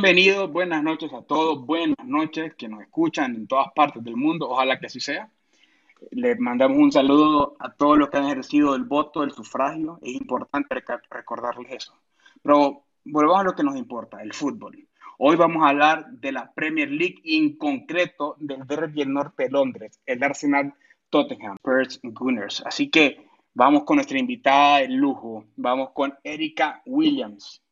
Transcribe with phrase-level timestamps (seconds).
[0.00, 4.48] Bienvenidos, buenas noches a todos, buenas noches que nos escuchan en todas partes del mundo,
[4.48, 5.28] ojalá que así sea.
[6.12, 10.12] Les mandamos un saludo a todos los que han ejercido el voto, el sufragio, es
[10.12, 10.76] importante
[11.10, 11.94] recordarles eso.
[12.40, 14.86] Pero volvamos a lo que nos importa, el fútbol.
[15.18, 19.50] Hoy vamos a hablar de la Premier League en concreto del Derby del Norte de
[19.50, 20.74] Londres, el Arsenal
[21.10, 22.62] Tottenham, Spurs Gunners.
[22.64, 27.64] Así que vamos con nuestra invitada de lujo, vamos con Erika Williams.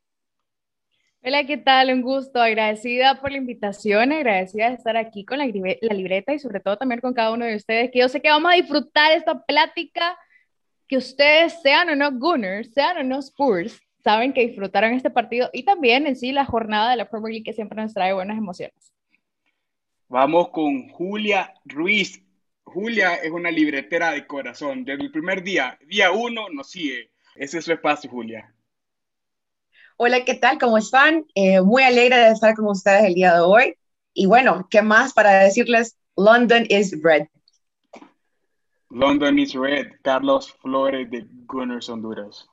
[1.23, 1.93] Hola, ¿qué tal?
[1.93, 6.61] Un gusto, agradecida por la invitación, agradecida de estar aquí con la, libreta y sobre
[6.61, 9.45] todo también con cada uno de ustedes, que yo sé que vamos a disfrutar esta
[9.45, 10.17] plática,
[10.87, 15.51] que ustedes sean o no Gunners, sean o no Spurs, saben que disfrutaron este partido
[15.53, 18.39] y también en sí la jornada de la Premier League que siempre nos trae buenas
[18.39, 18.93] emociones.
[20.09, 22.23] Vamos con Julia Ruiz.
[22.63, 24.85] Julia es una libretera de corazón.
[24.85, 27.11] Desde el primer día, día uno, nos sigue.
[27.35, 28.55] Ese es su espacio, Julia.
[29.99, 30.59] Hola, ¿qué tal?
[30.59, 31.25] ¿Cómo están?
[31.35, 33.79] Eh, muy alegre de estar con ustedes el día de hoy.
[34.13, 35.97] Y bueno, ¿qué más para decirles?
[36.19, 37.27] London is red.
[38.91, 39.87] London is red.
[40.03, 42.47] Carlos Flores de Gunners Honduras.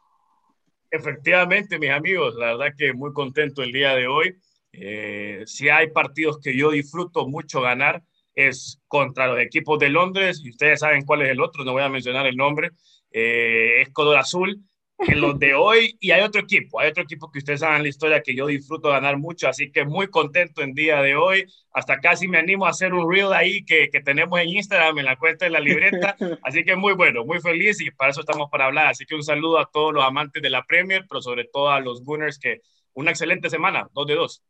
[0.90, 4.38] Efectivamente, mis amigos, la verdad que muy contento el día de hoy.
[4.72, 8.04] Eh, si hay partidos que yo disfruto mucho ganar,
[8.36, 11.84] es contra los equipos de Londres, y ustedes saben cuál es el otro, no voy
[11.84, 12.70] a mencionar el nombre,
[13.12, 14.64] eh, es Color Azul,
[15.00, 17.90] en los de hoy y hay otro equipo, hay otro equipo que ustedes saben la
[17.90, 22.00] historia que yo disfruto ganar mucho, así que muy contento en día de hoy, hasta
[22.00, 25.18] casi me animo a hacer un reel ahí que, que tenemos en Instagram, en la
[25.18, 28.66] cuenta de la libreta, así que muy bueno, muy feliz y para eso estamos para
[28.66, 31.70] hablar, así que un saludo a todos los amantes de la Premier, pero sobre todo
[31.70, 32.62] a los Gunners que
[32.94, 34.44] una excelente semana, dos de dos.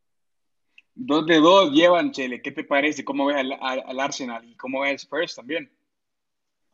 [0.96, 3.04] Dos de dos llevan, Chele, ¿qué te parece?
[3.04, 5.72] ¿Cómo ves al, Arsenal y cómo ves Spurs también?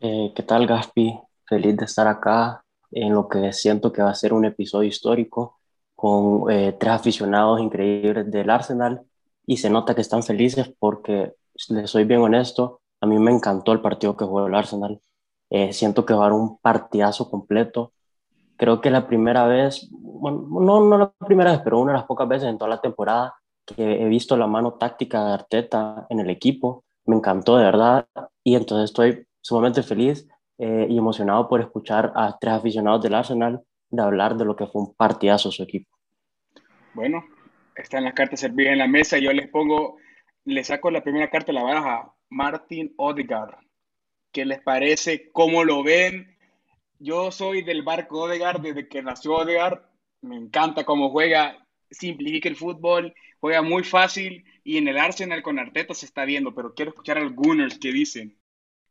[0.01, 1.15] Eh, ¿Qué tal, Gaspi?
[1.47, 5.59] Feliz de estar acá en lo que siento que va a ser un episodio histórico
[5.95, 9.03] con eh, tres aficionados increíbles del Arsenal
[9.47, 11.35] y se nota que están felices porque,
[11.69, 15.01] les soy bien honesto, a mí me encantó el partido que jugó el Arsenal.
[15.51, 17.93] Eh, siento que va a dar un partidazo completo.
[18.57, 22.29] Creo que la primera vez, no, no la primera vez, pero una de las pocas
[22.29, 23.35] veces en toda la temporada
[23.67, 26.85] que he visto la mano táctica de Arteta en el equipo.
[27.07, 28.07] Me encantó de verdad
[28.45, 30.29] y entonces estoy sumamente feliz
[30.63, 34.67] eh, y emocionado por escuchar a tres aficionados del Arsenal de hablar de lo que
[34.67, 35.89] fue un partidazo su equipo.
[36.93, 37.25] Bueno,
[37.75, 39.17] están las cartas servidas en la mesa.
[39.17, 39.97] Yo les pongo,
[40.45, 43.55] les saco la primera carta de la baraja, Martin Odegaard.
[44.33, 45.31] ¿Qué les parece?
[45.33, 46.37] ¿Cómo lo ven?
[46.99, 49.81] Yo soy del barco Odegaard desde que nació Odegaard.
[50.21, 55.59] Me encanta cómo juega, simplifica el fútbol, juega muy fácil y en el Arsenal con
[55.59, 58.37] Arteta se está viendo, pero quiero escuchar a algunos que dicen.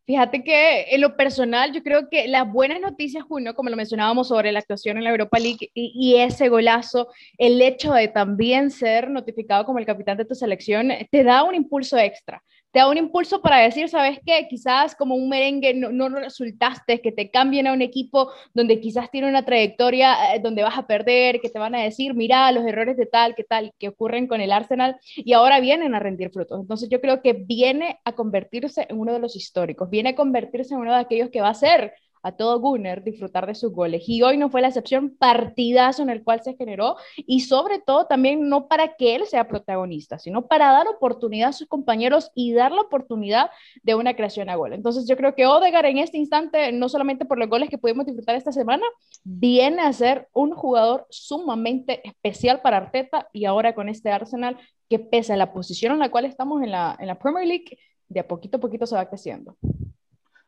[0.09, 4.29] Fíjate que en lo personal, yo creo que las buenas noticias, Juno, como lo mencionábamos
[4.29, 9.11] sobre la actuación en la Europa League y, ese golazo, el hecho de también ser
[9.11, 12.97] notificado como el capitán de tu selección, te da un impulso extra te da un
[12.97, 14.47] impulso para decir, ¿sabes qué?
[14.49, 19.09] Quizás como un merengue no, no resultaste, que te cambien a un equipo donde quizás
[19.09, 22.65] tiene una trayectoria eh, donde vas a perder, que te van a decir, mira, los
[22.65, 26.31] errores de tal, que tal, que ocurren con el Arsenal y ahora vienen a rendir
[26.31, 26.59] frutos.
[26.61, 30.73] Entonces yo creo que viene a convertirse en uno de los históricos, viene a convertirse
[30.73, 34.03] en uno de aquellos que va a ser a todo Gunner disfrutar de sus goles.
[34.07, 38.05] Y hoy no fue la excepción, partidazo en el cual se generó y sobre todo
[38.05, 42.53] también no para que él sea protagonista, sino para dar oportunidad a sus compañeros y
[42.53, 43.49] dar la oportunidad
[43.83, 44.73] de una creación a gol.
[44.73, 48.05] Entonces yo creo que Odegar en este instante, no solamente por los goles que pudimos
[48.05, 48.85] disfrutar esta semana,
[49.23, 54.57] viene a ser un jugador sumamente especial para Arteta y ahora con este Arsenal
[54.89, 57.77] que pese a la posición en la cual estamos en la, en la Premier League,
[58.07, 59.55] de a poquito a poquito se va creciendo.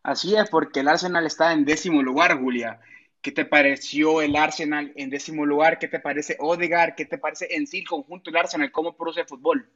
[0.04, 2.80] Así es, porque el Arsenal está en décimo lugar, Julia.
[3.22, 5.78] ¿Qué te pareció el Arsenal en décimo lugar?
[5.78, 6.96] ¿Qué te parece Odegaard?
[6.96, 8.72] ¿Qué te parece en sí el conjunto del Arsenal?
[8.72, 9.70] ¿Cómo produce fútbol?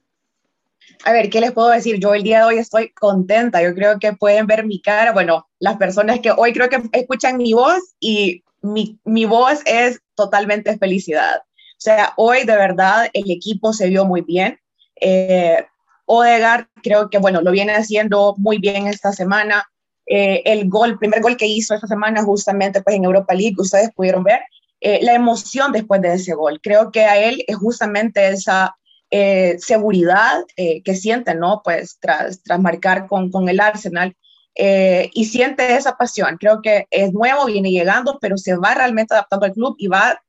[1.04, 2.00] A ver, ¿qué les puedo decir?
[2.00, 3.62] Yo el día de hoy estoy contenta.
[3.62, 5.12] Yo creo que pueden ver mi cara.
[5.12, 10.02] Bueno, las personas que hoy creo que escuchan mi voz y mi, mi voz es
[10.16, 11.38] totalmente felicidad.
[11.38, 14.60] O sea, hoy de verdad el equipo se vio muy bien.
[15.00, 15.64] Eh,
[16.06, 19.68] Odegaard creo que, bueno, lo viene haciendo muy bien esta semana.
[20.06, 23.90] Eh, el gol, primer gol que hizo esta semana justamente pues en Europa League, ustedes
[23.96, 24.42] pudieron ver
[24.82, 26.60] eh, la emoción después de ese gol.
[26.62, 28.76] Creo que a él es justamente esa
[29.10, 31.62] eh, seguridad que siente, ¿no?
[31.64, 34.16] Pues tras, tras marcar con, con el Arsenal
[34.58, 36.38] y siente esa pasión.
[36.40, 40.22] Creo que es nuevo, viene llegando, pero se va realmente adaptando al club y va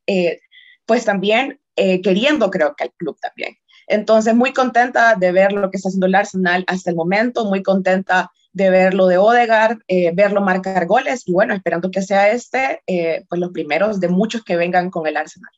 [0.84, 3.56] pues también queriendo creo que al club también.
[3.86, 7.62] Entonces, muy contenta de ver lo que está haciendo el Arsenal hasta el momento, muy
[7.62, 12.80] contenta de verlo de Odegaard, eh, verlo marcar goles y bueno, esperando que sea este,
[12.86, 15.50] eh, pues los primeros de muchos que vengan con el Arsenal.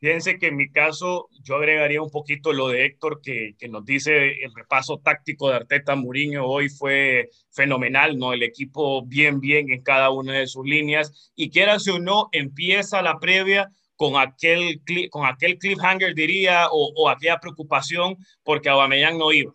[0.00, 3.84] Fíjense que en mi caso yo agregaría un poquito lo de Héctor que, que, nos
[3.84, 8.32] dice el repaso táctico de Arteta Muriño hoy fue fenomenal, ¿no?
[8.32, 13.02] El equipo bien, bien en cada una de sus líneas y quieras o no, empieza
[13.02, 19.54] la previa con aquel, con aquel cliffhanger diría o, aquella preocupación porque Aubameyang no iba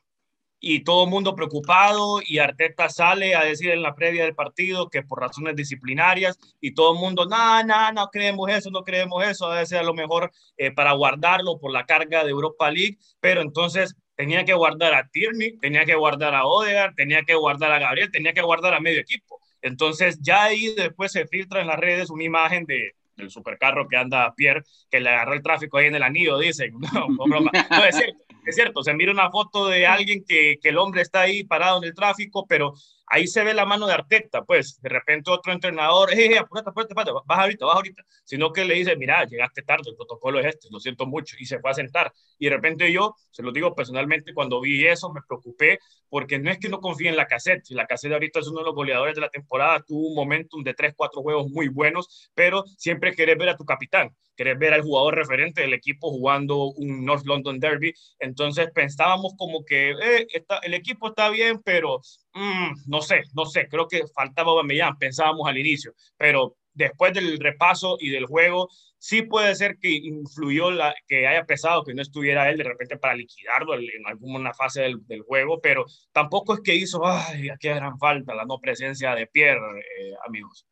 [0.67, 4.89] y todo el mundo preocupado y Arteta sale a decir en la previa del partido
[4.89, 9.23] que por razones disciplinarias y todo el mundo, no, no, no creemos eso, no creemos
[9.23, 12.97] eso, debe ser a lo mejor eh, para guardarlo por la carga de Europa League,
[13.19, 17.71] pero entonces tenía que guardar a Tierney, tenía que guardar a Odegaard, tenía que guardar
[17.71, 19.39] a Gabriel, tenía que guardar a medio equipo.
[19.61, 23.97] Entonces ya ahí después se filtra en las redes una imagen de, del supercarro que
[23.97, 26.73] anda Pierre, que le agarró el tráfico ahí en el anillo, dicen.
[26.91, 27.51] No, no, broma.
[27.69, 31.01] no es cierto es cierto, se mira una foto de alguien que, que, el hombre
[31.01, 32.73] está ahí parado en el tráfico, pero
[33.07, 36.93] ahí se ve la mano de Arteta, pues de repente otro entrenador, eh, apúrate, apúrate,
[36.93, 40.47] apúrate, vas ahorita, vas ahorita, sino que le dice, mira, llegaste tarde, el protocolo es
[40.47, 42.11] este, lo siento mucho, y se fue a sentar.
[42.37, 45.79] Y de repente yo, se lo digo personalmente, cuando vi eso me preocupé,
[46.09, 48.65] porque no es que no confíe en la cassette, la cassette ahorita es uno de
[48.65, 52.63] los goleadores de la temporada, tuvo un momentum de tres, cuatro juegos muy buenos, pero
[52.77, 57.05] siempre querés ver a tu capitán, querés ver al jugador referente del equipo jugando un
[57.05, 62.01] North London Derby, entonces pensábamos como que eh, está, el equipo está bien, pero
[62.35, 67.39] Mm, no sé, no sé, creo que faltaba Aubameyang, pensábamos al inicio, pero después del
[67.39, 68.67] repaso y del juego,
[68.97, 72.97] sí puede ser que influyó la, que haya pesado que no estuviera él de repente
[72.97, 77.97] para liquidarlo en alguna fase del, juego, pero tampoco es que hizo, ay, aquí gran
[77.97, 80.67] falta la no presencia de Pierre, eh, amigos.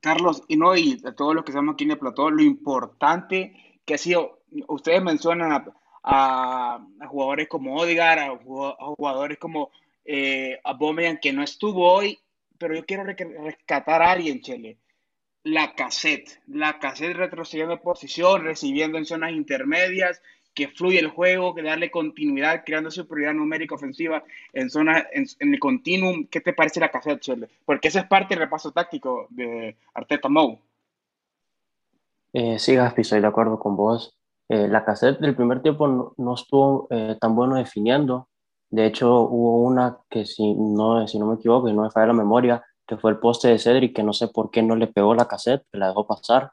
[0.00, 3.78] Carlos, y no, y a todos los que estamos aquí en el plató, lo importante
[3.84, 5.64] que ha sido, ustedes mencionan a,
[6.02, 8.38] a, jugadores como Odegaard, a
[8.96, 9.70] jugadores como
[10.04, 12.18] eh, a Bomeyan que no estuvo hoy,
[12.58, 14.78] pero yo quiero rescatar a alguien, Chele.
[15.42, 20.22] La cassette, la cassette retrocediendo posición, recibiendo en zonas intermedias,
[20.54, 24.22] que fluye el juego, que darle continuidad, creando superioridad numérica ofensiva
[24.52, 26.26] en zonas, en, el continuum.
[26.30, 27.48] ¿Qué te parece la cassette, Chele?
[27.64, 30.60] Porque esa es parte del repaso táctico de Arteta Mou.
[32.32, 34.16] Eh, sí, Gaspi, estoy de acuerdo con vos.
[34.48, 36.88] Eh, la cassette del primer tiempo no, estuvo
[37.20, 38.28] tan bueno definiendo,
[38.74, 42.08] de hecho, hubo una que, si no, si no me equivoco y no me falla
[42.08, 44.88] la memoria, que fue el poste de Cedric, que no sé por qué no le
[44.88, 46.50] pegó la cassette, que la dejó pasar.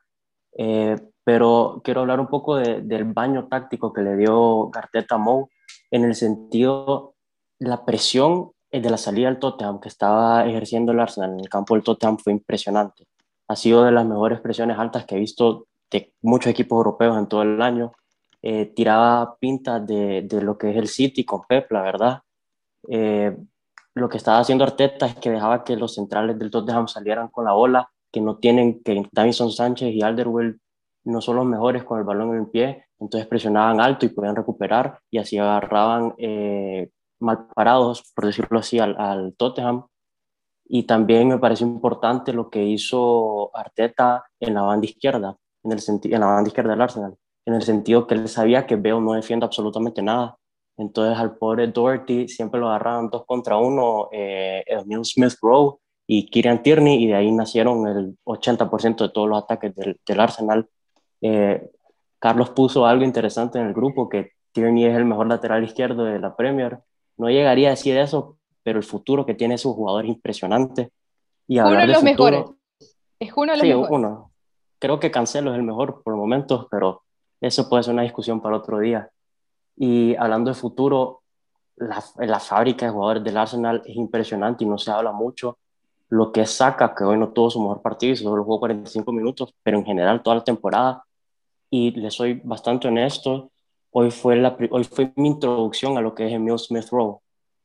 [0.56, 5.50] Eh, pero quiero hablar un poco del baño táctico que le dio Garteta Mou
[5.90, 7.16] en el sentido,
[7.58, 11.74] la presión de la salida del Tottenham que estaba ejerciendo el Arsenal en el campo
[11.74, 13.06] del Tottenham fue impresionante.
[13.48, 17.28] Ha sido de las mejores presiones altas que he visto de muchos equipos europeos en
[17.28, 17.92] todo el año.
[18.44, 22.22] Eh, tiraba pintas de, de, lo que es el City con Pep, la verdad.
[22.90, 23.38] Eh,
[23.94, 27.46] lo que estaba haciendo Arteta es que dejaba que los centrales del Tottenham salieran con
[27.46, 30.60] la bola, que no tienen, que Davison Sánchez y Alderweireld
[31.04, 34.36] no son los mejores con el balón en el pie, entonces presionaban alto y podían
[34.36, 36.90] recuperar y así agarraban eh,
[37.20, 39.88] mal parados, por decirlo así, al, al Tottenham.
[40.66, 45.80] Y también me parece importante lo que hizo Arteta en la banda izquierda, en, el
[46.04, 49.14] en la banda izquierda del Arsenal en el sentido que él sabía que Bale no
[49.14, 50.38] defiende absolutamente nada.
[50.78, 56.30] Entonces al pobre Doherty siempre lo agarraban dos contra uno, eh, Neil Smith Rowe y
[56.30, 60.68] Kieran Tierney, y de ahí nacieron el 80% de todos los ataques del, del Arsenal.
[61.22, 61.70] Eh,
[62.20, 66.20] Carlos puso algo interesante en el grupo, que Tierney es el mejor lateral izquierdo de
[66.20, 66.80] la Premier.
[67.18, 70.92] No llegaría a decir eso, pero el futuro que tiene su jugador es impresionante.
[71.48, 72.46] Y uno de los mejores.
[73.20, 73.92] Es uno de los sí, mejores.
[73.92, 74.32] Uno.
[74.80, 77.04] Creo que Cancelo es el mejor por momentos, pero
[77.42, 79.10] eso puede ser una discusión para otro día.
[79.76, 81.24] Y hablando de futuro,
[81.76, 85.58] la, la fábrica de jugadores del Arsenal es impresionante y no se habla mucho.
[86.10, 89.78] Lo que saca, que hoy no tuvo su mejor partido, solo jugó 45 minutos, pero
[89.78, 91.04] en general toda la temporada.
[91.70, 93.52] Y le soy bastante honesto,
[93.92, 97.20] hoy fue, la, hoy fue mi introducción a lo que es Emil Smith Rowe.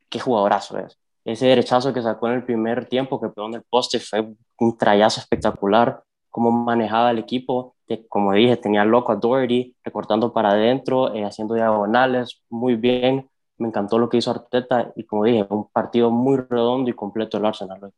[0.09, 0.99] Qué jugadorazo es.
[1.25, 4.79] Ese derechazo que sacó en el primer tiempo, que pegó en el poste, fue un
[4.79, 6.03] trayazo espectacular.
[6.37, 7.77] Cómo manejaba el equipo
[8.09, 13.29] como dije, tenía loco a Doherty, recortando para adentro, eh, haciendo diagonales, muy bien.
[13.59, 17.39] Me encantó lo que hizo Arteta y como dije, un partido muy redondo y completo
[17.39, 17.93] del Arsenal.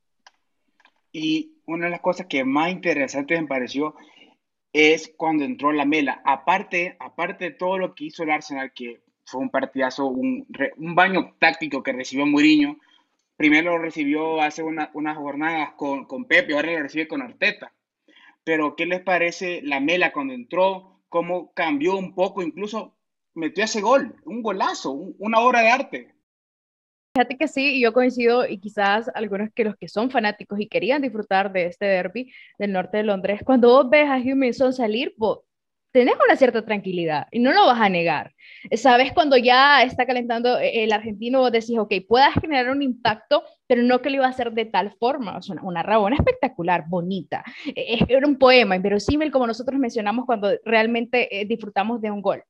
[1.11, 3.95] Y una de las cosas que más interesantes me pareció
[4.73, 6.21] es cuando entró la Mela.
[6.25, 10.95] Aparte, aparte de todo lo que hizo el Arsenal, que fue un partidazo, un, un
[10.95, 12.77] baño táctico que recibió Mourinho,
[13.37, 17.73] primero lo recibió hace una, unas jornadas con, con Pepe, ahora lo recibe con Arteta
[18.49, 21.03] pero ¿qué les parece la Mela cuando entró?
[21.11, 22.41] ¿Cómo cambió un poco?
[22.41, 22.97] Incluso
[23.35, 26.15] metió ese gol, un golazo, una obra de arte.
[27.15, 31.03] Fíjate que sí, yo coincido, y quizás algunos que los que son fanáticos y querían
[31.03, 35.41] disfrutar de este derby del norte de Londres, cuando vos ves a Huminson salir, vos,
[35.93, 38.35] tenés una cierta tranquilidad y no lo vas a negar.
[38.77, 43.83] Sabes cuando ya está calentando eh, el argentino, decís, ok, puedas generar un impacto, pero
[43.83, 45.39] no que lo iba a hacer de tal forma.
[45.39, 47.45] Es una, una rabona espectacular, bonita.
[47.75, 52.43] E, era un poema, inverosímil, como nosotros mencionamos cuando realmente eh, disfrutamos de un gol.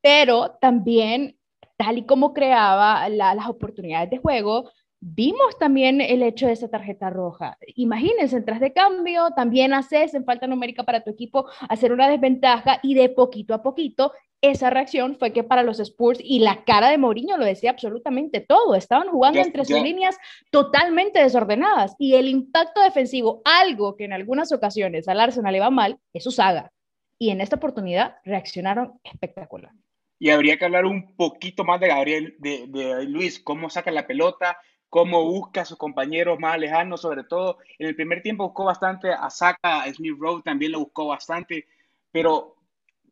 [0.00, 1.36] Pero también,
[1.76, 4.70] tal y como creaba las oportunidades de juego,
[5.06, 7.58] Vimos también el hecho de esa tarjeta roja.
[7.74, 12.80] Imagínense, entras de cambio, también haces en falta numérica para tu equipo hacer una desventaja
[12.82, 16.88] y de poquito a poquito esa reacción fue que para los Spurs y la cara
[16.88, 18.74] de Mourinho lo decía absolutamente todo.
[18.74, 20.16] Estaban jugando entre sus líneas
[20.50, 25.68] totalmente desordenadas y el impacto defensivo, algo que en algunas ocasiones al Arsenal le va
[25.68, 26.72] mal, es su saga.
[27.18, 29.72] Y en esta oportunidad reaccionaron espectacular.
[30.18, 34.06] Y habría que hablar un poquito más de Gabriel, de, de Luis, cómo saca la
[34.06, 34.56] pelota,
[34.88, 39.12] cómo busca a sus compañeros más lejanos, sobre todo en el primer tiempo buscó bastante
[39.12, 41.66] a Saka, a Smith Rowe también lo buscó bastante,
[42.12, 42.56] pero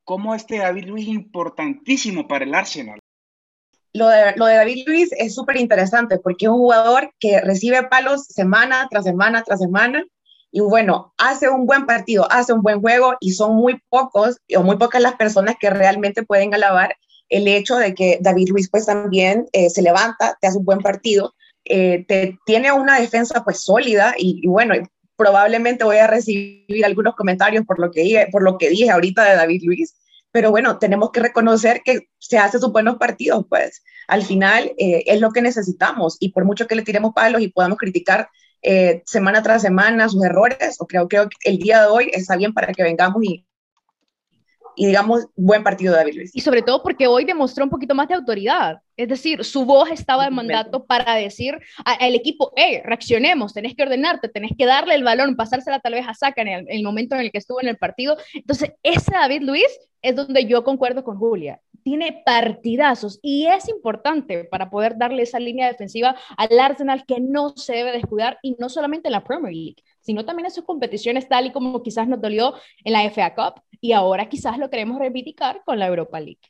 [0.05, 2.99] cómo este David Luis es importantísimo para el Arsenal.
[3.95, 7.83] Lo de, lo de David Luis es súper interesante porque es un jugador que recibe
[7.85, 10.05] palos semana tras semana tras semana
[10.51, 14.63] y bueno, hace un buen partido, hace un buen juego y son muy pocos o
[14.63, 16.95] muy pocas las personas que realmente pueden alabar
[17.31, 20.81] el hecho de que David Luis pues también eh, se levanta, te hace un buen
[20.81, 24.75] partido eh, te, tiene una defensa pues sólida y, bueno,
[25.17, 29.25] probablemente voy a recibir algunos comentarios por lo que dije, por lo que dije ahorita
[29.25, 29.95] de David Luis,
[30.33, 33.83] pero bueno, tenemos que reconocer que se hace sus buenos partidos, pues.
[34.09, 37.49] Al final eh, es lo que necesitamos y por mucho que le tiremos palos y
[37.49, 38.29] podamos criticar
[38.63, 42.37] eh, semana tras semana sus errores, o creo, creo que el día de hoy está
[42.37, 43.47] bien para que vengamos y,
[44.77, 46.31] y digamos, buen partido de David Luis.
[46.35, 48.79] Y sobre todo porque hoy demostró un poquito más de autoridad.
[48.97, 53.83] Es decir, su voz estaba de mandato para decir al equipo, hey, reaccionemos, tenés que
[53.83, 57.23] ordenarte, tenés que darle el balón, pasársela tal vez a Saka en el, momento en
[57.23, 58.17] el que estuvo en el partido.
[58.35, 59.67] Entonces, ese David Luis
[60.03, 61.61] es donde yo concuerdo con Julia.
[61.85, 67.57] Tiene partidazos y es importante para poder darle esa línea defensiva al Arsenal que no
[67.57, 71.29] se debe descuidar y no solamente en la Premier League, sino también en sus competiciones
[71.29, 72.55] tal y como quizás nos dolió
[72.85, 76.41] en la FA Cup y ahora quizás lo queremos reivindicar con la Europa League.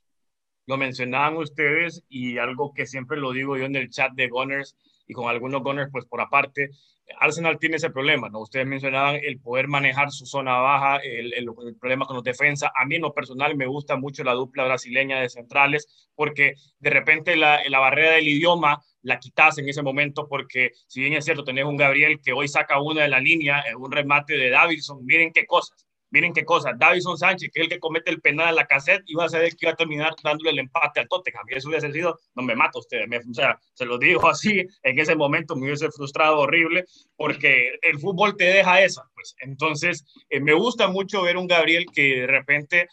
[0.66, 4.76] Lo mencionaban ustedes y algo que siempre lo digo yo en el chat de Gunners
[5.06, 6.70] y con algunos Gunners pues por aparte,
[7.18, 8.40] Arsenal tiene ese problema, ¿no?
[8.40, 11.46] Ustedes mencionaban el poder manejar su zona baja, el, el,
[11.78, 12.70] problema con los defensas.
[12.74, 16.90] A mí en lo personal me gusta mucho la dupla brasileña de centrales porque de
[16.90, 21.24] repente la, la barrera del idioma la quitas en ese momento porque si bien es
[21.24, 24.50] cierto, tenés un Gabriel que hoy saca una de la línea, en un remate de
[24.50, 28.20] Davidson, miren qué cosas, miren qué cosas, Davidson Sánchez, que es el que comete el
[28.20, 31.08] penal a la cassette, iba a saber que iba a terminar dándole el empate al
[31.08, 34.64] Tottenham, y eso hubiese sido, no me mata usted, o sea, se lo digo así,
[34.82, 36.84] en ese momento me hubiese frustrado horrible,
[37.16, 41.86] porque el fútbol te deja esa, pues, entonces, eh, me gusta mucho ver un Gabriel
[41.92, 42.88] que de repente,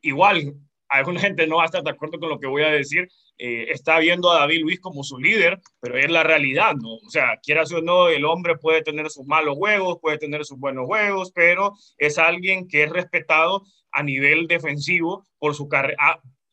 [0.00, 0.54] igual,
[0.88, 3.66] alguna gente no va a estar de acuerdo con lo que voy a decir, eh,
[3.70, 6.94] está viendo a David Luis como su líder, pero es la realidad, ¿no?
[6.94, 10.58] O sea, quieras o no, el hombre puede tener sus malos juegos, puede tener sus
[10.58, 15.68] buenos juegos, pero es alguien que es respetado a nivel defensivo por su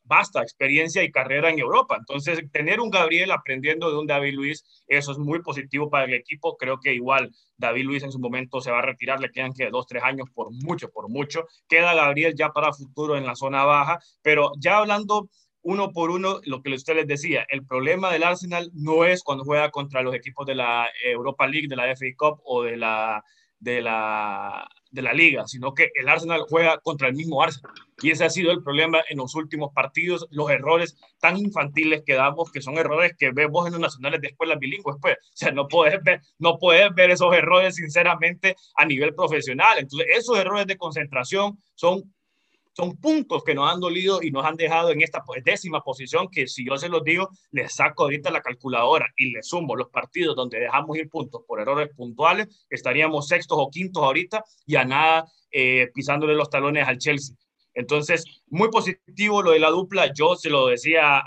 [0.04, 1.98] basta experiencia y carrera en Europa.
[1.98, 6.14] Entonces, tener un Gabriel aprendiendo de un David Luis, eso es muy positivo para el
[6.14, 6.58] equipo.
[6.58, 9.70] Creo que igual David Luis en su momento se va a retirar, le quedan que
[9.70, 11.48] dos, tres años por mucho, por mucho.
[11.68, 15.30] Queda Gabriel ya para futuro en la zona baja, pero ya hablando
[15.62, 17.46] uno por uno lo que usted les decía.
[17.50, 21.68] El problema del Arsenal no es cuando juega contra los equipos de la Europa League,
[21.68, 23.24] de la FA Cup o de la,
[23.60, 27.74] de la, de la Liga, sino que el Arsenal juega contra el mismo Arsenal.
[28.02, 32.14] Y ese ha sido el problema en los últimos partidos, los errores tan infantiles que
[32.14, 35.16] damos, que son errores que vemos en los nacionales de escuelas bilingües, pues.
[35.16, 39.80] O sea, no puedes ver, no puedes ver esos errores sinceramente a nivel profesional.
[39.80, 42.14] Entonces, esos errores de concentración son
[42.76, 46.48] son puntos que nos han dolido y nos han dejado en esta décima posición que
[46.48, 50.36] si yo se los digo, les saco ahorita la calculadora y le sumo los partidos
[50.36, 55.26] donde dejamos ir puntos por errores puntuales, estaríamos sextos o quintos ahorita y a nada
[55.52, 57.36] eh, pisándole los talones al Chelsea.
[57.76, 60.12] Entonces, muy positivo lo de la dupla.
[60.14, 61.24] Yo se lo decía a,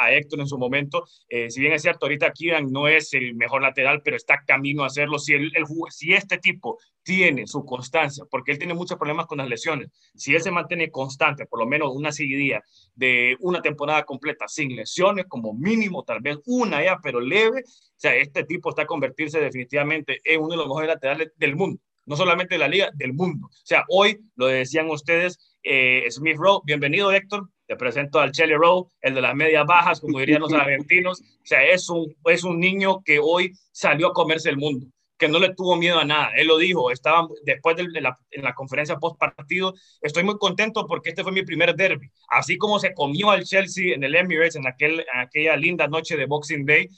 [0.00, 1.06] a Héctor en su momento.
[1.28, 4.82] Eh, si bien es cierto, ahorita Kieran no es el mejor lateral, pero está camino
[4.82, 5.18] a hacerlo.
[5.18, 9.38] Si, el, el, si este tipo tiene su constancia, porque él tiene muchos problemas con
[9.38, 12.62] las lesiones, si él se mantiene constante, por lo menos una seguidilla
[12.94, 17.96] de una temporada completa sin lesiones, como mínimo, tal vez una ya, pero leve, o
[17.96, 21.80] sea, este tipo está a convertirse definitivamente en uno de los mejores laterales del mundo
[22.06, 23.46] no solamente de la liga, del mundo.
[23.46, 26.60] O sea, hoy lo decían ustedes, eh, Smith Rowe.
[26.64, 27.48] Bienvenido, Héctor.
[27.70, 31.20] Te presento al Chelly Rowe, el de las medias bajas, como dirían los argentinos.
[31.20, 34.88] O sea, es un, es un niño que hoy salió a comerse el mundo.
[35.16, 36.32] que no le tuvo miedo a nada.
[36.34, 40.84] Él lo dijo, estaba después de la, en la conferencia post partido, estoy muy contento
[40.88, 42.10] porque este fue mi primer derby.
[42.28, 46.16] Así como se comió al Chelsea en el Emirates en, aquel, en aquella linda noche
[46.16, 46.88] de Boxing Day,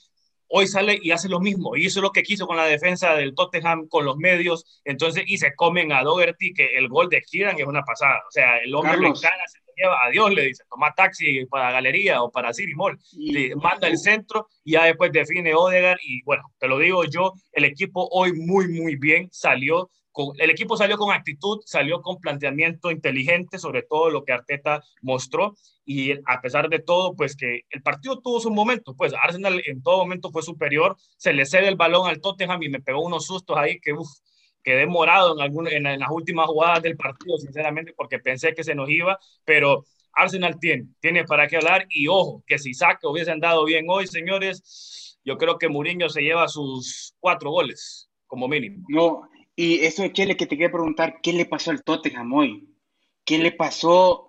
[0.49, 1.77] hoy sale y hace lo mismo.
[1.77, 4.81] Y es lo que quiso con la defensa del Tottenham, con los medios.
[4.85, 8.23] Entonces, y se comen a Doherty, que el gol de Kieran es una pasada.
[8.27, 11.71] O sea, el hombre le encana, se lleva a Dios, le dice, toma taxi para
[11.73, 12.99] Galería o para City Mall.
[13.13, 15.99] le manda el centro y ya después define Odegaard.
[16.03, 19.91] Y bueno, te lo digo yo, el equipo hoy muy, muy bien salió
[20.39, 25.57] el equipo salió con actitud, salió con planteamiento inteligente, sobre todo lo que Arteta mostró,
[25.85, 29.83] y a pesar de todo, pues que el partido tuvo su momento, pues Arsenal en
[29.83, 33.27] todo momento fue superior, se le cede el balón al Tottenham y me pegó unos
[33.27, 34.09] sustos ahí que uf,
[34.63, 38.75] quedé morado en, en, en las últimas jugadas del partido, sinceramente, porque pensé que se
[38.75, 43.31] nos iba, pero Arsenal tiene, tiene para qué hablar, y ojo, que si Saca hubiese
[43.31, 48.85] andado bien hoy, señores, yo creo que Mourinho se lleva sus cuatro goles, como mínimo.
[48.89, 52.69] No, y eso, Chele, que te quería preguntar, ¿qué le pasó al Tottenham hoy?
[53.25, 54.29] ¿Qué le pasó?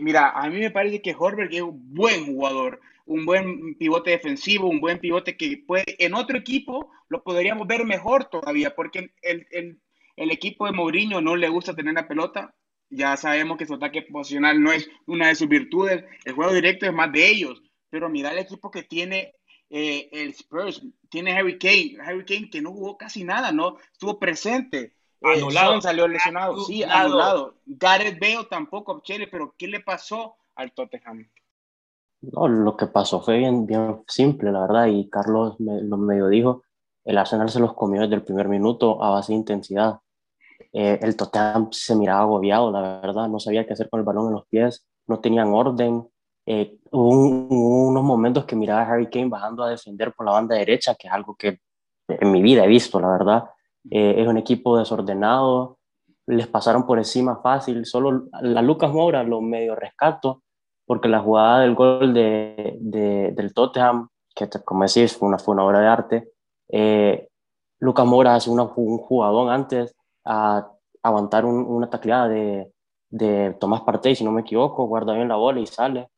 [0.00, 4.68] mira, a mí me parece que Horberg es un buen jugador, un buen pivote defensivo,
[4.68, 9.46] un buen pivote que puede, en otro equipo lo podríamos ver mejor todavía, porque el,
[9.50, 9.80] el,
[10.16, 12.54] el equipo de Mourinho no le gusta tener la pelota,
[12.90, 16.86] ya sabemos que su ataque posicional no es una de sus virtudes, el juego directo
[16.86, 19.34] es más de ellos, pero mira el equipo que tiene
[19.70, 23.78] eh, el Spurs, tiene Harry Kane, Harry Kane que no jugó casi nada, ¿no?
[23.92, 24.94] Estuvo presente.
[25.20, 25.80] Eh, anulado.
[25.80, 27.60] salió lesionado, sí, anulado.
[27.66, 31.28] Gareth Bale tampoco, Chile, pero ¿qué le pasó al Tottenham?
[32.32, 36.28] No, lo que pasó fue bien, bien simple, la verdad, y Carlos me, lo medio
[36.28, 36.62] dijo,
[37.04, 39.98] el Arsenal se los comió desde el primer minuto a base de intensidad.
[40.72, 44.28] Eh, el Tottenham se miraba agobiado, la verdad, no sabía qué hacer con el balón
[44.28, 46.08] en los pies, no tenían orden,
[46.46, 47.08] eh, hubo,
[47.88, 51.08] unos momentos que miraba a Harry Kane bajando a defender por la banda derecha, que
[51.08, 51.60] es algo que
[52.08, 53.44] en mi vida he visto, la verdad.
[53.90, 55.78] Eh, es un equipo desordenado,
[56.26, 60.42] les pasaron por encima fácil, solo la Lucas Moura lo medio rescato,
[60.86, 62.76] porque la jugada del gol de,
[63.34, 66.32] del Tottenham, que como decís fue una, fue una obra de arte,
[66.68, 67.28] eh,
[67.80, 69.94] Lucas Moura hace una, un jugadón antes
[70.24, 70.68] a
[71.02, 72.72] aguantar una tacleada de,
[73.10, 76.08] de Tomás Partey, si no me equivoco, guarda bien la bola y sale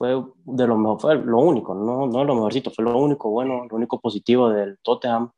[0.00, 3.66] fue de lo mejor, fue lo único, no, no lo mejorcito, fue lo único bueno,
[3.68, 5.30] lo único positivo del Tottenham.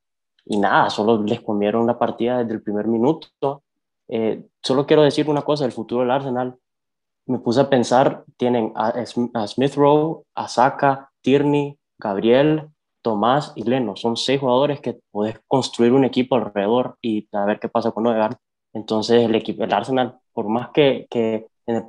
[0.45, 3.65] Y nada, solo les comieron la partida desde el primer minuto.
[4.07, 6.57] Eh, solo quiero decir una cosa del futuro del Arsenal.
[7.27, 8.93] Me puse a pensar, tienen a,
[9.35, 12.69] a Smith Rowe, a Saka, Tierney, Gabriel,
[13.03, 13.97] Tomás y Leno.
[13.97, 18.07] Son seis jugadores que puedes construir un equipo alrededor y a ver qué pasa con
[18.07, 18.37] Odegaard.
[18.73, 21.47] Entonces el equipo, el Arsenal, por más que, que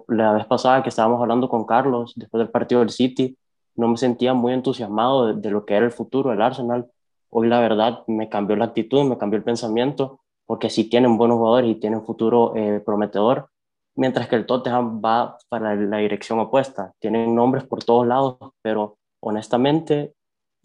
[0.07, 3.37] la vez pasada que estábamos hablando con Carlos, después del partido del City,
[3.75, 6.89] no me sentía muy entusiasmado de, lo que era el futuro del Arsenal.
[7.29, 11.37] Hoy la verdad me cambió la actitud, me cambió el pensamiento, porque sí tienen buenos
[11.37, 13.49] jugadores y tienen futuro eh, prometedor,
[13.95, 16.93] mientras que el Tottenham va para la dirección opuesta.
[16.99, 20.13] Tienen nombres por todos lados, pero honestamente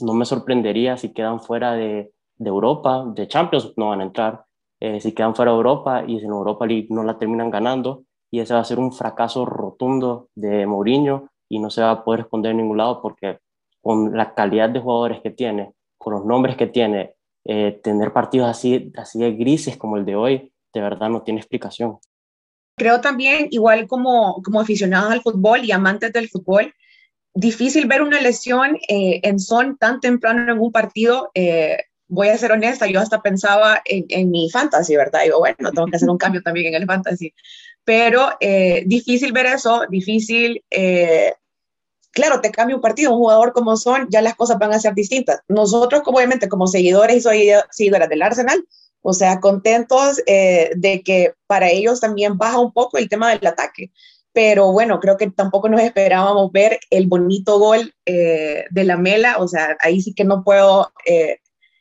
[0.00, 4.44] no me sorprendería si quedan fuera de, de Europa, de Champions no van a entrar,
[4.80, 8.04] eh, si quedan fuera de Europa y si en Europa League no la terminan ganando,
[8.30, 12.04] y ese va a ser un fracaso rotundo de Mourinho y no se va a
[12.04, 13.38] poder esconder en ningún lado porque
[13.80, 17.14] con la calidad de jugadores que tiene, con los nombres que tiene,
[17.44, 21.40] eh, tener partidos así, así de grises como el de hoy, de verdad no tiene
[21.40, 21.98] explicación.
[22.78, 26.74] Creo también, igual como, como aficionados al fútbol y amantes del fútbol,
[27.34, 31.30] difícil ver una lesión eh, en son tan temprano en un partido.
[31.34, 35.24] Eh, voy a ser honesta, yo hasta pensaba en, en, mi fantasy, ¿verdad?
[35.24, 37.34] Digo, bueno, tengo que hacer un cambio también en el fantasy
[37.88, 41.32] pero eh, difícil ver eso, difícil, eh,
[42.10, 44.92] claro, te cambia un partido, un jugador como son, ya las cosas van a ser
[44.92, 45.40] distintas.
[45.48, 48.62] Nosotros, como, obviamente, como seguidores y seguidoras del Arsenal,
[49.08, 53.46] o sea, contentos eh, de que para ellos también baja un poco el tema del
[53.46, 53.90] ataque.
[54.32, 59.48] Pero bueno, creo que tampoco nos esperábamos ver el bonito gol de la Mela, o
[59.48, 60.92] sea, ahí sí que no puedo,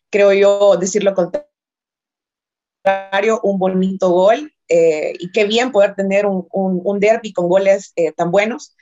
[0.10, 1.50] creo yo, decir lo contrario,
[3.44, 8.12] un bonito gol eh, y qué bien poder tener un, un, derby con goles eh,
[8.12, 8.76] tan buenos.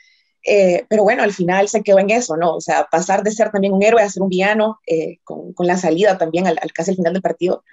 [0.47, 2.55] Eh, pero bueno, al final se quedó en eso, ¿no?
[2.55, 4.79] O sea, pasar de ser también un héroe a ser un villano,
[5.23, 7.63] con, con, la salida también al, casi al final del partido.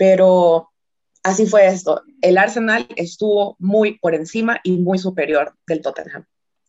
[0.00, 0.70] Pero
[1.22, 2.00] así fue esto.
[2.22, 6.24] El Arsenal estuvo muy por encima y muy superior del Tottenham.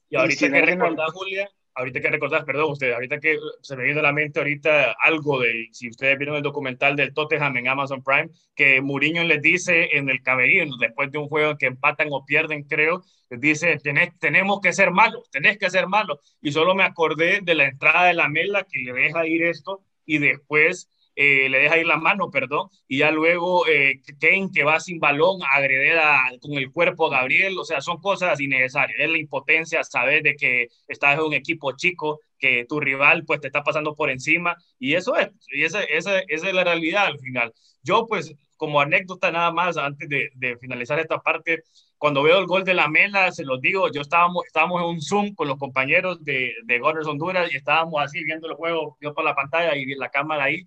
[0.10, 4.02] Y ahorita que recordar, Julia, ahorita que recordás, perdón usted, ahorita que se me viene
[4.02, 8.04] a la mente ahorita algo de, si ustedes vieron el documental del Tottenham en Amazon
[8.04, 12.26] Prime, que Mourinho les dice en el camerino, después de un juego que empatan o
[12.26, 13.80] pierden, creo, les dice,
[14.20, 16.20] tenemos que ser malos, tenés que ser malos.
[16.42, 19.80] Y solo me acordé de la entrada de la Mela que le deja ir esto
[20.06, 20.90] y después
[21.22, 25.40] eh, le deja ir la mano, perdón, y ya luego eh, que va sin balón
[25.44, 25.94] a agredir
[26.42, 30.36] con el cuerpo a Gabriel, o sea, son cosas innecesarias, es la impotencia, saber de
[30.36, 34.58] que estás en un equipo chico, que tu rival pues te está pasando por encima,
[34.80, 37.54] y eso es, y esa, esa, es la realidad al final.
[37.84, 41.64] Yo pues como anécdota nada más, antes de, de finalizar esta parte,
[42.02, 45.02] cuando veo el gol de la Mela, se los digo, yo estábamos, estábamos en un
[45.02, 49.14] Zoom con los compañeros de, de Gunners Honduras y estábamos así viendo el juego, yo
[49.14, 50.66] por la pantalla y la cámara ahí,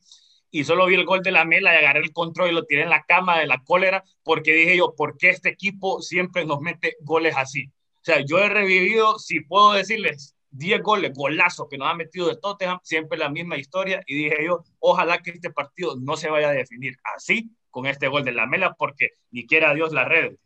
[0.55, 2.83] y solo vi el gol de la Mela y agarré el control y lo tiré
[2.83, 6.61] en la cama de la cólera, porque dije yo, ¿por qué este equipo siempre nos
[6.61, 7.67] mete goles así?
[7.67, 12.29] O sea, yo he revivido, si puedo decirles, 10 goles, golazos que nos ha metido
[12.29, 16.31] de Tottenham, siempre la misma historia, y dije yo, ojalá que este partido no se
[16.31, 20.05] vaya a definir así con este gol de la Mela, porque ni quiera Dios la
[20.05, 20.37] red.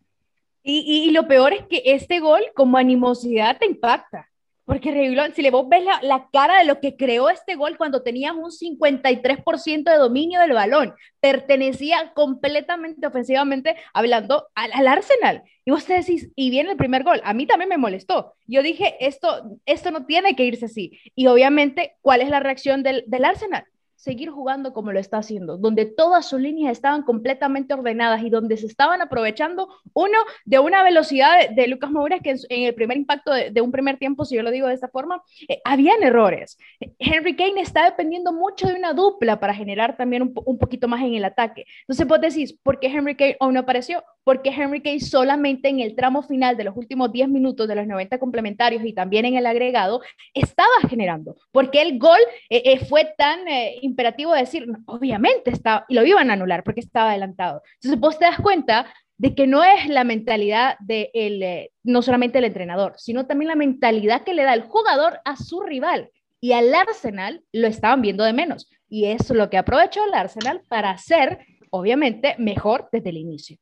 [0.62, 4.30] Y, lo peor es que este gol como animosidad te impacta.
[4.68, 8.02] Porque Reguilón, si le vos ves la, cara de lo que creó este gol cuando
[8.02, 15.42] tenías un 53% de dominio del balón, pertenecía completamente ofensivamente hablando al, Arsenal.
[15.64, 18.35] Y vos te decís, y viene el primer gol, a mí también me molestó.
[18.46, 21.00] Yo dije, esto, esto no tiene que irse así.
[21.14, 23.64] Y obviamente, ¿cuál es la reacción del, del Arsenal?
[23.98, 28.56] Seguir jugando como lo está haciendo, donde todas sus líneas estaban completamente ordenadas y donde
[28.56, 33.32] se estaban aprovechando, uno, de una velocidad de, Lucas Moura que en, el primer impacto
[33.32, 36.58] de, un primer tiempo, si yo lo digo de esta forma, eh, habían errores.
[37.00, 41.02] Henry Kane está dependiendo mucho de una dupla para generar también un, un, poquito más
[41.02, 41.64] en el ataque.
[41.80, 44.04] Entonces vos decís, ¿por qué Henry Kane aún no apareció?
[44.28, 47.86] Porque Henry Kane solamente en el tramo final de los últimos 10 minutos de los
[47.86, 50.02] 90 complementarios y también en el agregado
[50.34, 52.18] estaba generando, porque el gol
[52.50, 53.38] eh, eh, fue tan
[53.80, 57.62] imperativo de decir, obviamente estaba, y lo iban a anular porque estaba adelantado.
[57.76, 62.02] Entonces vos te das cuenta de que no es la mentalidad de el, eh, no
[62.02, 66.10] solamente el entrenador, sino también la mentalidad que le da el jugador a su rival.
[66.38, 68.70] Y al Arsenal lo estaban viendo de menos.
[68.90, 73.56] Y es lo que aprovechó el Arsenal para ser, obviamente, mejor desde el inicio.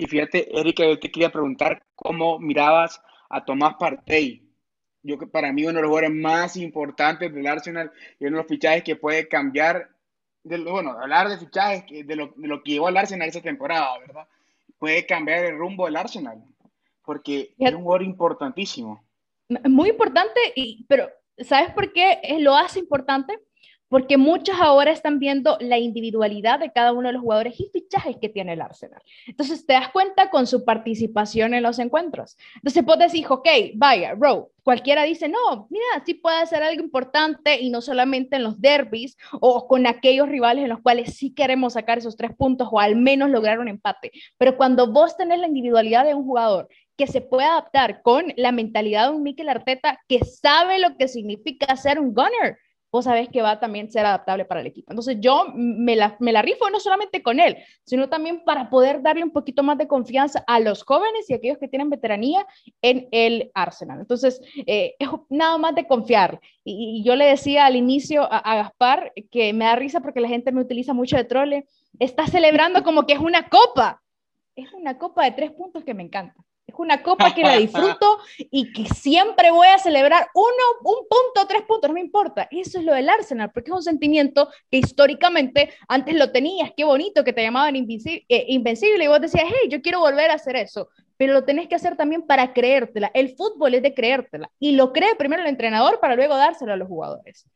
[0.00, 4.50] Y fíjate, Erika, yo te quería preguntar cómo mirabas a Tomás Partey
[5.02, 8.42] yo que para mí uno de los jugadores más importantes del Arsenal y uno de
[8.42, 9.88] los fichajes que puede cambiar,
[10.42, 13.98] de, bueno, hablar de fichajes, de lo, de lo que llevó al Arsenal esa temporada,
[13.98, 14.28] ¿verdad?
[14.78, 16.42] Puede cambiar el rumbo del Arsenal,
[17.04, 19.02] porque es un jugador importantísimo.
[19.64, 23.38] Muy importante, y, pero ¿sabes por qué lo hace importante?
[23.90, 28.16] Porque muchos ahora están viendo la individualidad de cada uno de los jugadores y fichajes
[28.18, 29.02] que tiene el Arsenal.
[29.26, 32.38] Entonces te das cuenta con su participación en los encuentros.
[32.54, 37.60] Entonces vos decís, ok, vaya, Rowe, cualquiera dice, no, mira, sí puede ser algo importante
[37.60, 41.72] y no solamente en los derbis o con aquellos rivales en los cuales sí queremos
[41.72, 44.12] sacar esos tres puntos o al menos lograr un empate.
[44.38, 48.52] Pero cuando vos tenés la individualidad de un jugador que se puede adaptar con la
[48.52, 52.58] mentalidad de un Mikel Arteta que sabe lo que significa ser un gunner,
[52.92, 54.92] vos sabés que va a también ser adaptable para el equipo.
[54.92, 59.02] Entonces yo me la, me la rifo no solamente con él, sino también para poder
[59.02, 62.46] darle un poquito más de confianza a los jóvenes y aquellos que tienen veteranía
[62.82, 64.00] en el Arsenal.
[64.00, 66.40] Entonces, eh, es nada más de confiar.
[66.64, 70.28] Y, yo le decía al inicio a, a, Gaspar que me da risa porque la
[70.28, 71.66] gente me utiliza mucho de trole,
[71.98, 74.02] está celebrando como que es una copa.
[74.56, 76.34] Es una copa de tres puntos que me encanta.
[76.70, 81.46] Es una copa que la disfruto y que siempre voy a celebrar uno, un punto,
[81.48, 82.48] tres puntos, no me importa.
[82.50, 86.84] Eso es lo del Arsenal, porque es un sentimiento que históricamente antes lo tenías, qué
[86.84, 90.56] bonito que te llamaban eh, invencible y vos decías, hey, yo quiero volver a hacer
[90.56, 93.10] eso, pero lo tenés que hacer también para creértela.
[93.12, 96.76] El fútbol es de creértela y lo cree primero el entrenador para luego dárselo a
[96.76, 97.46] los jugadores.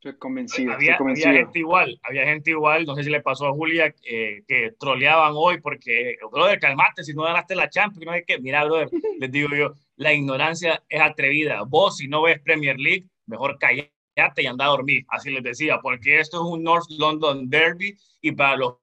[0.00, 1.28] Estoy convencido, había, convencido.
[1.28, 4.72] Había gente igual, había gente igual, no sé si le pasó a Julia, eh, que
[4.78, 8.88] troleaban hoy porque, brother, calmate, si no ganaste la Champions, no hay que, mira, brother,
[9.20, 11.64] les digo yo, la ignorancia es atrevida.
[11.64, 13.92] Vos, si no ves Premier League, mejor callate
[14.38, 18.32] y anda a dormir, así les decía, porque esto es un North London Derby y
[18.32, 18.76] para los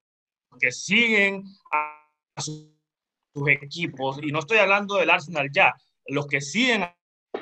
[0.59, 2.69] que siguen a sus
[3.47, 5.73] equipos, y no estoy hablando del Arsenal ya,
[6.05, 6.85] los que siguen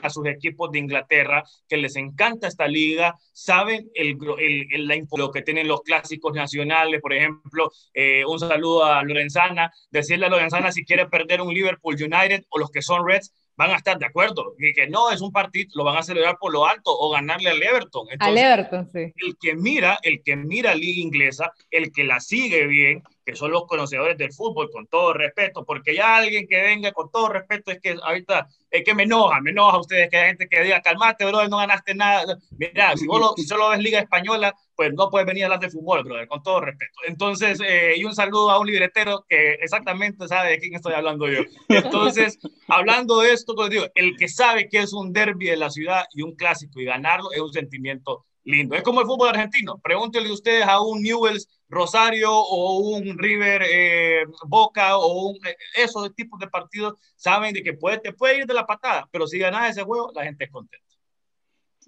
[0.02, 5.32] a sus equipos de Inglaterra, que les encanta esta liga, saben el, el, el lo
[5.32, 10.72] que tienen los clásicos nacionales, por ejemplo, eh, un saludo a Lorenzana, decirle a Lorenzana
[10.72, 14.06] si quiere perder un Liverpool United o los que son Reds, van a estar de
[14.06, 17.10] acuerdo, y que no es un partido, lo van a celebrar por lo alto o
[17.12, 18.08] ganarle al Everton.
[18.20, 19.14] al Everton, sí.
[19.16, 23.52] El que mira, el que mira liga inglesa, el que la sigue bien, que son
[23.52, 27.72] los conocedores del fútbol, con todo respeto, porque ya alguien que venga con todo respeto
[27.72, 30.62] es que ahorita es que me enoja, me enoja a ustedes que hay gente que
[30.62, 32.38] diga, calmate, bro, no ganaste nada.
[32.52, 35.70] Mira, si, vos si solo ves Liga Española, pues no puedes venir a hablar de
[35.70, 36.94] fútbol, brother, con todo respeto.
[37.08, 41.28] Entonces, eh, y un saludo a un libretero que exactamente sabe de quién estoy hablando
[41.28, 41.42] yo.
[41.70, 45.70] Entonces, hablando de esto, pues digo, el que sabe que es un derby de la
[45.70, 48.76] ciudad y un clásico y ganarlo es un sentimiento lindo.
[48.76, 49.80] Es como el fútbol argentino.
[49.84, 56.14] Pregúntenle ustedes a un Newells Rosario o un River eh, Boca o un, eh, esos
[56.16, 59.40] tipos de partidos saben de que puede, te puede ir de la patada, pero si
[59.40, 60.86] ganas ese juego, la gente es contenta.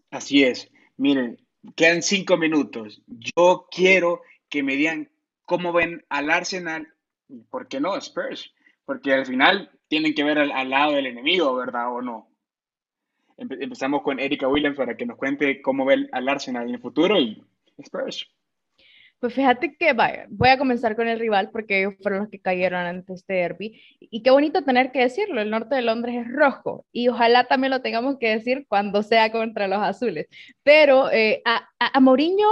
[0.10, 0.72] Así es.
[0.96, 1.38] Miren,
[1.76, 3.02] quedan cinco minutos.
[3.08, 5.10] Yo quiero que me digan
[5.46, 6.88] cómo ven al Arsenal
[7.50, 8.54] por qué no Spurs,
[8.86, 11.94] porque al final tienen que ver al lado del enemigo, ¿verdad?
[11.94, 12.30] ¿O no?
[13.38, 17.20] empezamos con Erika Williams para que nos cuente cómo ve al Arsenal en el futuro
[17.20, 17.44] y
[17.78, 18.28] Spurs.
[19.19, 19.93] Pues fíjate que
[20.30, 23.82] voy a comenzar con el rival porque ellos fueron los que cayeron ante este derby.
[23.99, 27.71] Y qué bonito tener que decirlo, el norte de Londres es rojo y ojalá también
[27.71, 30.27] lo tengamos que decir cuando sea contra los azules.
[30.62, 32.47] Pero eh, a, a, a Mourinho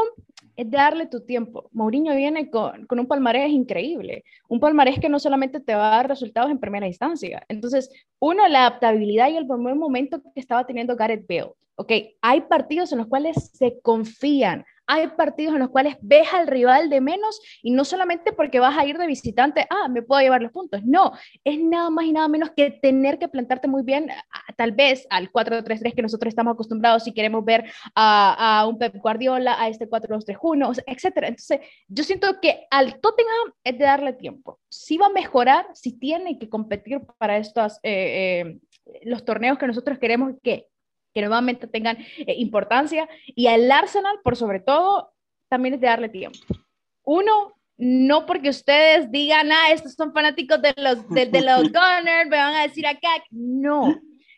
[0.55, 1.69] es darle tu tiempo.
[1.71, 5.97] Mourinho viene con, con, un palmarés increíble, un palmarés que no solamente te va a
[5.97, 7.45] dar resultados en primera instancia.
[7.49, 11.51] Entonces, uno, la adaptabilidad y el buen momento que estaba teniendo Gareth Bale.
[11.77, 16.47] Ok, hay partidos en los cuales se confían, hay partidos en los cuales ves al
[16.47, 20.21] rival de menos y no solamente porque vas a ir de visitante, ah, me puedo
[20.21, 20.81] llevar los puntos.
[20.83, 24.09] No, es nada más y nada menos que tener que plantarte muy bien,
[24.55, 29.61] tal vez al 4-3-3 que nosotros estamos acostumbrados si queremos ver a, un Pep Guardiola,
[29.61, 31.27] a este 4-2-3-1, etcétera.
[31.27, 34.59] Entonces, yo siento que al Tottenham es de darle tiempo.
[34.69, 38.59] Si va a mejorar, si tiene que competir para estos, eh, eh,
[39.03, 40.67] los torneos que nosotros queremos que
[41.15, 43.07] que nuevamente tengan eh, importancia.
[43.27, 45.13] Y al Arsenal, por sobre todo,
[45.49, 46.37] también es de darle tiempo.
[47.03, 52.29] Uno, no porque ustedes digan, ah, estos son fanáticos de los, de, de los Gunners,
[52.29, 53.09] me van a decir acá.
[53.31, 53.95] No.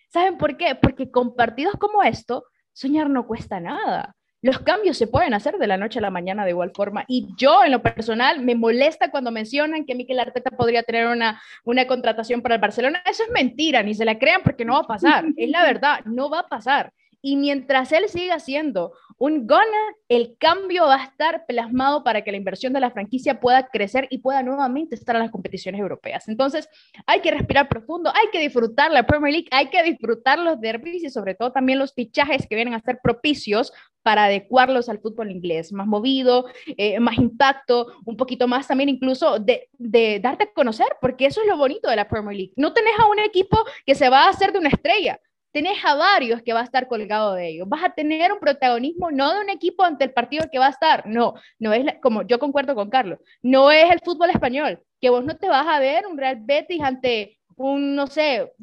[0.09, 0.75] ¿Saben por qué?
[0.75, 4.16] Porque con partidos como esto, soñar no cuesta nada
[4.47, 7.03] los cambios se pueden hacer de la noche a la mañana de igual forma.
[7.09, 11.41] Y yo, en lo personal, me molesta cuando mencionan que Mikel Arteta podría tener una,
[11.65, 13.03] una contratación para el Barcelona.
[13.05, 15.25] Eso es mentira, ni se la crean porque no va a pasar.
[15.35, 16.93] Es la verdad, no va a pasar.
[17.27, 22.31] Y mientras él siga siendo un gunner, el cambio va a estar plasmado para que
[22.31, 26.29] la inversión de la franquicia pueda crecer y pueda nuevamente estar en las competiciones europeas.
[26.29, 26.69] Entonces,
[27.05, 31.03] hay que respirar profundo, hay que disfrutar la Premier League, hay que disfrutar los derbis
[31.03, 35.29] y sobre todo también los fichajes que vienen a ser propicios para adecuarlos al fútbol
[35.29, 36.45] inglés, más movido,
[36.77, 41.41] eh, más impacto, un poquito más también incluso de, de darte a conocer, porque eso
[41.41, 42.53] es lo bonito de la Premier League.
[42.55, 45.19] No tenés a un equipo que se va a hacer de una estrella,
[45.51, 47.67] tenés a varios que va a estar colgado de ellos.
[47.69, 50.71] Vas a tener un protagonismo no de un equipo ante el partido que va a
[50.71, 55.09] estar, no, no es como yo concuerdo con Carlos, no es el fútbol español, que
[55.09, 58.53] vos no te vas a ver un Real Betis ante un, no sé,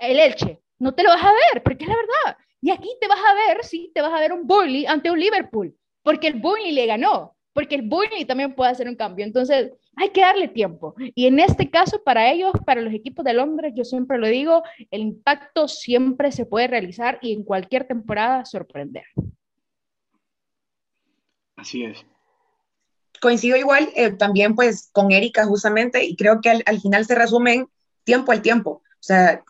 [0.00, 2.38] el Elche, no te lo vas a ver, porque es la verdad.
[2.60, 5.18] Y aquí te vas a ver, sí, te vas a ver un Burnley ante un
[5.18, 9.24] Liverpool, porque el Burnley le ganó, porque el Burnley también puede hacer un cambio.
[9.24, 10.94] Entonces, hay que darle tiempo.
[11.14, 14.62] Y en este caso, para ellos, para los equipos de Londres, yo siempre lo digo,
[14.90, 19.04] el impacto siempre se puede realizar y en cualquier temporada sorprender.
[21.56, 22.04] Así es.
[23.20, 27.14] Coincido igual eh, también pues con Erika justamente y creo que al, al final se
[27.14, 27.68] resumen
[28.04, 28.70] tiempo al tiempo.
[28.70, 29.44] O sea,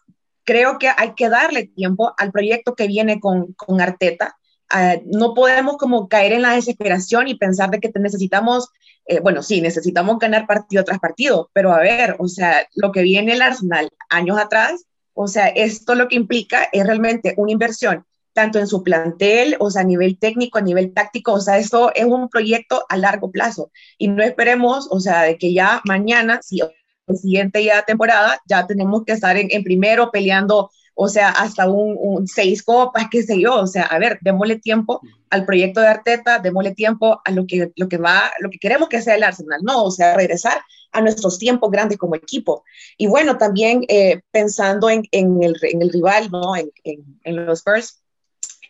[0.44, 4.36] creo que hay que darle tiempo al proyecto que viene con, con Arteta
[4.74, 8.68] uh, no podemos como caer en la desesperación y pensar de que necesitamos,
[9.06, 13.02] eh, bueno, sí, necesitamos ganar partido tras partido, pero a ver, o sea, lo que
[13.02, 18.04] viene el Arsenal años atrás, o sea, esto lo que implica es realmente una inversión
[18.32, 21.92] tanto en su plantel, o sea, a nivel técnico, a nivel táctico, o sea, esto
[21.94, 23.70] es un proyecto a largo plazo.
[23.98, 28.66] Y no esperemos, o sea, de que ya mañana, si el siguiente ya temporada, ya
[28.66, 33.40] tenemos que estar en, en primero peleando o sea, hasta un, seis copas, qué sé
[33.40, 35.00] yo, o sea, a ver, démosle tiempo
[35.30, 38.88] al proyecto de Arteta, démosle tiempo a lo que, lo que va, lo que queremos
[38.88, 39.84] que sea el Arsenal, ¿no?
[39.84, 40.60] O sea, regresar
[40.92, 42.64] a nuestros tiempos grandes como equipo.
[42.98, 46.54] Y bueno, también eh, pensando en, en, el, en, el, rival, ¿no?
[46.54, 48.02] En, en los Spurs,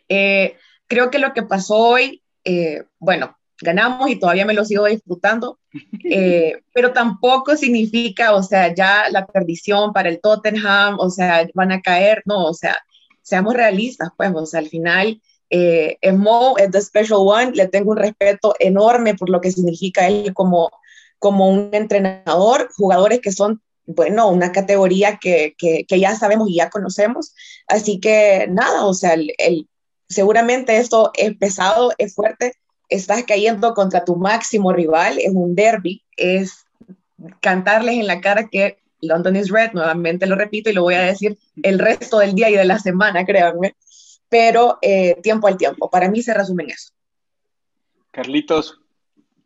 [0.09, 0.57] eh,
[0.87, 5.59] creo que lo que pasó hoy, eh, bueno, ganamos y todavía me lo sigo disfrutando,
[6.05, 11.73] eh, pero tampoco significa, o sea, ya la perdición para el Tottenham, o sea, van
[11.73, 12.77] a caer, no, o sea,
[13.23, 15.21] seamos realistas, pues, o sea, al final,
[15.51, 20.09] eh, Mo es the special one, le tengo un respeto enorme por lo que significa
[20.09, 20.71] él como,
[21.19, 26.57] como un entrenador, jugadores que son bueno, una categoría que, que, que, ya sabemos y
[26.57, 27.35] ya conocemos.
[27.67, 29.69] Así que nada, o sea, el, el,
[30.09, 32.55] seguramente esto es pesado, es fuerte,
[32.93, 36.67] estás cayendo contra tu máximo rival, es un derby, es
[37.41, 41.03] cantarles en la cara que London is red, nuevamente lo repito y lo voy a
[41.03, 43.75] decir el resto del día y de la semana, créanme,
[44.29, 46.93] pero eh, tiempo al tiempo, para mí se resume en eso.
[48.11, 48.79] Carlitos.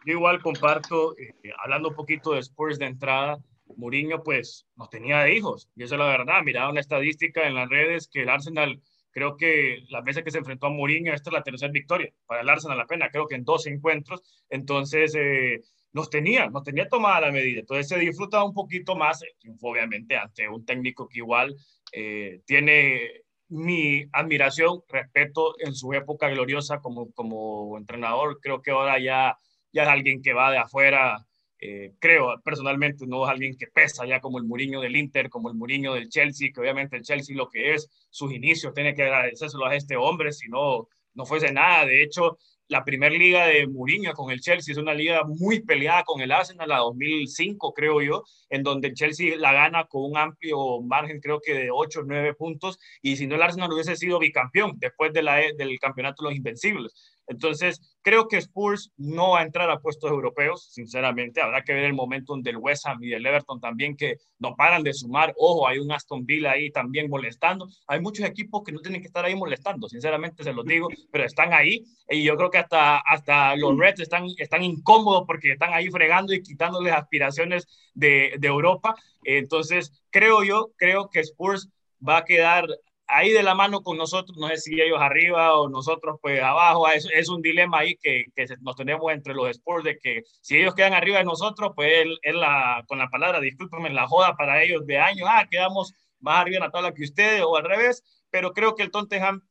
[0.04, 1.32] Yo igual comparto, eh,
[1.62, 3.38] hablando un poquito de Spurs de entrada,
[3.76, 7.68] Mourinho pues no tenía hijos, y eso es la verdad, miraban la estadística en las
[7.68, 8.80] redes que el Arsenal
[9.16, 12.42] Creo que las veces que se enfrentó a Mourinho, esta es la tercera victoria para
[12.42, 14.20] el Arsenal la pena, creo que en dos encuentros.
[14.50, 15.62] Entonces, eh,
[15.94, 17.60] nos tenía, nos tenía tomada la medida.
[17.60, 19.24] Entonces se disfruta un poquito más,
[19.62, 21.56] obviamente, ante un técnico que igual
[21.92, 28.38] eh, tiene mi admiración, respeto en su época gloriosa como, como entrenador.
[28.42, 29.38] Creo que ahora ya,
[29.72, 31.25] ya es alguien que va de afuera.
[31.58, 35.48] Eh, creo personalmente no es alguien que pesa ya como el Muriño del Inter, como
[35.48, 39.04] el Muriño del Chelsea, que obviamente el Chelsea lo que es, sus inicios, tiene que
[39.04, 41.86] agradecérselo a este hombre, si no, no fuese nada.
[41.86, 42.38] De hecho,
[42.68, 46.32] la primera liga de Mourinho con el Chelsea es una liga muy peleada con el
[46.32, 51.20] Arsenal, la 2005 creo yo, en donde el Chelsea la gana con un amplio margen,
[51.20, 54.72] creo que de 8 o 9 puntos, y si no el Arsenal hubiese sido bicampeón
[54.78, 57.15] después de la, del campeonato de los Invencibles.
[57.26, 61.40] Entonces, creo que Spurs no va a entrar a puestos europeos, sinceramente.
[61.40, 64.82] Habrá que ver el momento del West Ham y del Everton también, que no paran
[64.82, 65.34] de sumar.
[65.36, 67.68] Ojo, hay un Aston Villa ahí también molestando.
[67.86, 71.24] Hay muchos equipos que no tienen que estar ahí molestando, sinceramente se los digo, pero
[71.24, 71.84] están ahí.
[72.08, 76.32] Y yo creo que hasta, hasta los Reds están, están incómodos porque están ahí fregando
[76.32, 78.94] y quitándoles aspiraciones de, de Europa.
[79.24, 81.68] Entonces, creo yo, creo que Spurs
[82.06, 82.66] va a quedar
[83.08, 86.88] ahí de la mano con nosotros, no sé si ellos arriba o nosotros pues abajo,
[86.88, 90.58] es, es un dilema ahí que, que, nos tenemos entre los sports de que si
[90.58, 94.62] ellos quedan arriba de nosotros, pues es la, con la palabra, discúlpenme, la joda para
[94.62, 98.02] ellos de año, ah, quedamos más arriba en la tabla que ustedes o al revés,
[98.30, 99.42] pero creo que el Tottenham,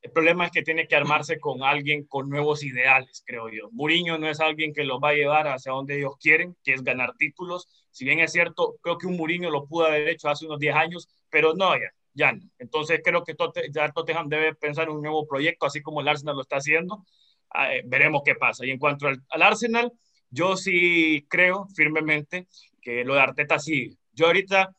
[0.00, 3.68] el problema es que tiene que armarse con alguien con nuevos ideales, creo yo.
[3.72, 6.82] Mourinho no es alguien que los va a llevar hacia donde ellos quieren, que es
[6.82, 7.68] ganar títulos.
[7.92, 10.74] Si bien es cierto, creo que un Mourinho lo pudo haber hecho hace unos 10
[10.74, 12.42] años, pero no, ya, ya no.
[12.58, 13.34] Entonces creo que
[13.70, 17.04] ya Tottenham debe pensar en un nuevo proyecto, así como el Arsenal lo está haciendo.
[17.50, 18.64] Ah, eh, veremos qué pasa.
[18.64, 19.92] Y en cuanto al, Arsenal,
[20.30, 22.46] yo sí creo firmemente
[22.80, 23.96] que lo de Arteta sí.
[24.12, 24.74] Yo ahorita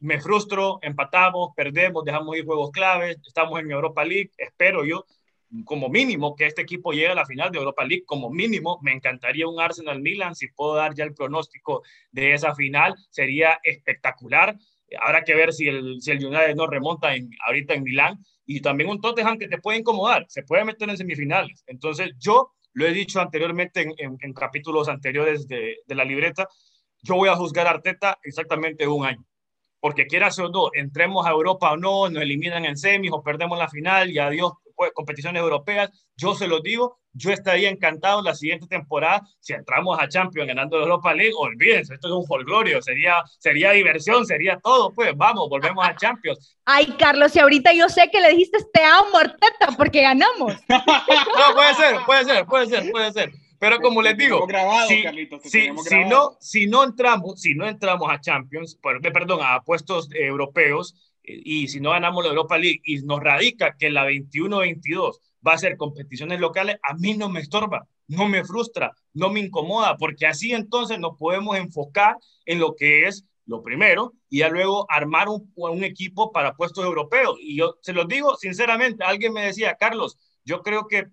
[0.00, 5.04] me frustro, empatamos, perdemos, dejamos ir juegos claves, estamos en Europa League, espero yo
[5.64, 8.92] como mínimo que este equipo llegue a la final de Europa League, como mínimo me
[8.92, 14.56] encantaría un Arsenal Milan, si puedo dar ya el pronóstico de esa final, sería espectacular
[15.00, 18.60] habrá que ver si el, si el United no remonta en, ahorita en Milán y
[18.60, 21.64] también un Tottenham que te puede incomodar, se puede meter en semifinales.
[21.66, 26.48] Entonces yo lo he dicho anteriormente en, en, capítulos anteriores de, de, la libreta,
[27.02, 29.24] yo voy a juzgar a Arteta exactamente un año.
[29.80, 33.58] Porque quieras o no, entremos a Europa o no, nos eliminan en semis o perdemos
[33.58, 34.52] la final y adiós
[34.90, 40.08] competiciones europeas, yo se los digo, yo estaría encantado la siguiente temporada si entramos a
[40.08, 44.92] Champions ganando la Europa League, olvídense, esto es un folclorio, sería, sería diversión, sería todo,
[44.92, 46.56] pues vamos, volvemos a Champions.
[46.64, 50.54] Ay, Carlos, y ahorita yo sé que le dijiste te amo, Arteta, porque ganamos.
[50.68, 53.32] no, puede ser, puede ser, puede ser, puede ser.
[53.62, 54.44] Pero como les digo,
[54.88, 55.04] si,
[55.44, 60.96] si, si, no, si no entramos, si no entramos a Champions, perdón, a puestos europeos,
[61.24, 65.58] y si no ganamos la Europa League y nos radica que la 21-22 va a
[65.58, 70.26] ser competiciones locales, a mí no me estorba, no me frustra, no me incomoda, porque
[70.26, 75.28] así entonces nos podemos enfocar en lo que es lo primero y ya luego armar
[75.28, 77.36] un, un equipo para puestos europeos.
[77.40, 81.06] Y yo se los digo sinceramente, alguien me decía, Carlos, yo creo que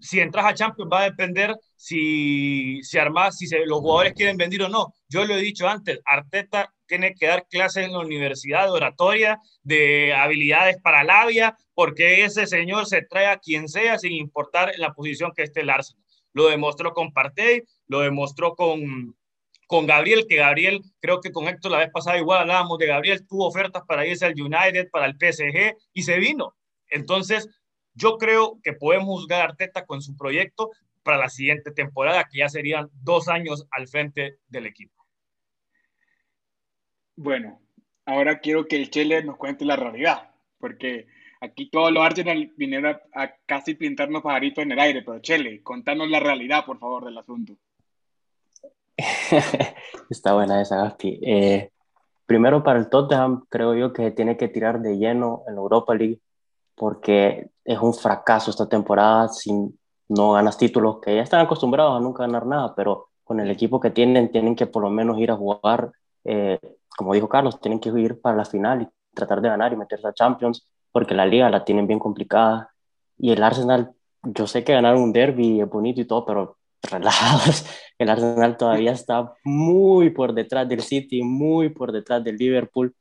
[0.00, 4.62] si entras a Champions va a depender si, si armas, si los jugadores quieren vender
[4.62, 4.94] o no.
[5.08, 9.38] Yo lo he dicho antes, Arteta tiene que dar clases en la universidad de oratoria,
[9.62, 14.92] de habilidades para labia, porque ese señor se trae a quien sea sin importar la
[14.92, 16.02] posición que esté el Arsenal.
[16.32, 19.16] Lo demostró con Partey, lo demostró con,
[19.66, 23.26] con Gabriel, que Gabriel, creo que con Héctor la vez pasada igual hablábamos de Gabriel,
[23.26, 26.54] tuvo ofertas para irse al United, para el PSG y se vino.
[26.90, 27.48] Entonces,
[27.98, 30.70] yo creo que podemos juzgar a Arteta con su proyecto
[31.02, 35.04] para la siguiente temporada, que ya serían dos años al frente del equipo.
[37.16, 37.60] Bueno,
[38.04, 41.06] ahora quiero que el Chele nos cuente la realidad, porque
[41.40, 46.08] aquí todos los Arsenal vinieron a, casi pintarnos pajaritos en el aire, pero Chele, contanos
[46.08, 47.54] la realidad, por favor, del asunto.
[50.10, 51.18] Está buena esa, Gaspi.
[51.22, 51.70] Eh,
[52.26, 55.94] primero para el Tottenham, creo yo que tiene que tirar de lleno en la Europa
[55.94, 56.20] League,
[56.78, 59.52] porque es un fracaso esta temporada si
[60.08, 63.78] no ganas títulos, que ya están acostumbrados a nunca ganar nada, pero con el equipo
[63.78, 65.90] que tienen, tienen que por lo menos ir a jugar
[66.24, 66.58] eh,
[66.98, 70.08] como dijo Carlos, tienen que ir para la final y tratar de ganar y meterse
[70.08, 72.70] a Champions, porque la liga la tienen bien complicada.
[73.16, 73.92] Y el Arsenal,
[74.24, 77.64] yo sé que ganar un derby es bonito y todo, pero relajados,
[77.98, 82.94] el Arsenal todavía está muy por detrás del City, muy por detrás del Liverpool,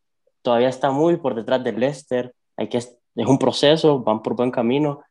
[0.44, 2.36] todavía está muy por detrás del Leicester.
[2.56, 2.80] Hay que,
[3.18, 5.02] es un proceso, van por buen camino,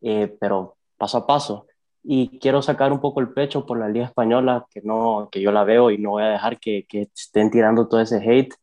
[0.00, 1.66] eh, pero paso a paso
[2.06, 5.50] y quiero sacar un poco el pecho por la Liga Española, que, no, que yo
[5.50, 8.54] la veo y no voy a dejar que, que estén tirando todo ese hate.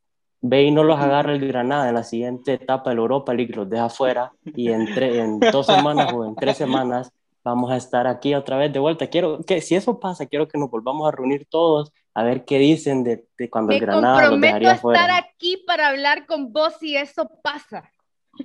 [0.41, 3.67] ve y no los agarra el Granada en la siguiente etapa del Europa League, los
[3.67, 7.11] deja fuera y en, en dos semanas o en tres semanas
[7.43, 9.07] vamos a estar aquí otra vez de vuelta.
[9.07, 12.59] Quiero que si eso pasa, quiero que nos volvamos a reunir todos a ver qué
[12.59, 15.01] dicen de, de cuando el Granada los dejaría fuera.
[15.01, 17.89] Me comprometo a estar aquí para hablar con vos si eso pasa.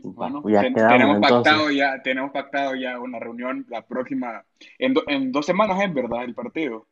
[0.02, 4.44] Bueno, ya tenemos, pactado ya, tenemos pactado ya una reunión la próxima,
[4.78, 6.86] en, en dos semanas es verdad el partido,